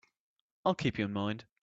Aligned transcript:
I'll 0.65 0.73
keep 0.73 0.97
you 0.97 1.05
in 1.05 1.13
mind. 1.13 1.45